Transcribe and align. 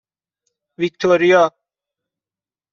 ویکتوریا 0.79 1.43